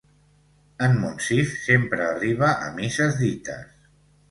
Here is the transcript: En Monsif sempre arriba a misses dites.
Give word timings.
En 0.87 0.95
Monsif 1.01 1.51
sempre 1.67 2.09
arriba 2.15 2.51
a 2.69 2.73
misses 2.81 3.23
dites. 3.23 3.89